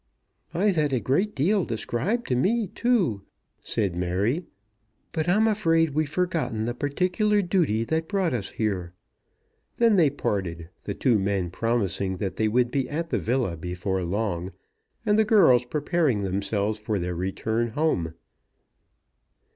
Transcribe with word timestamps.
"I've 0.51 0.77
had 0.77 0.93
a 0.93 0.99
great 0.99 1.35
deal 1.35 1.63
described 1.63 2.25
to 2.29 2.35
me 2.35 2.65
too," 2.65 3.21
said 3.61 3.95
Mary; 3.95 4.47
"but 5.11 5.29
I'm 5.29 5.47
afraid 5.47 5.91
we've 5.91 6.09
forgotten 6.09 6.65
the 6.65 6.73
particular 6.73 7.43
duty 7.43 7.83
that 7.83 8.07
brought 8.07 8.33
us 8.33 8.49
here." 8.53 8.93
Then 9.77 9.97
they 9.97 10.09
parted, 10.09 10.69
the 10.85 10.95
two 10.95 11.19
men 11.19 11.51
promising 11.51 12.17
that 12.17 12.37
they 12.37 12.47
would 12.47 12.71
be 12.71 12.89
at 12.89 13.11
the 13.11 13.19
villa 13.19 13.55
before 13.55 14.03
long, 14.03 14.53
and 15.05 15.19
the 15.19 15.23
girls 15.23 15.65
preparing 15.65 16.23
themselves 16.23 16.79
for 16.79 16.97
their 16.97 17.13
return 17.13 17.67
home. 17.67 18.15